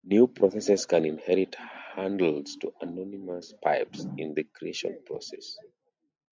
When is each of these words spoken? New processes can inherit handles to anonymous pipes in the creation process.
New 0.03 0.25
processes 0.25 0.87
can 0.87 1.05
inherit 1.05 1.53
handles 1.93 2.55
to 2.55 2.73
anonymous 2.81 3.53
pipes 3.61 4.03
in 4.17 4.33
the 4.33 4.43
creation 4.45 4.97
process. 5.05 5.59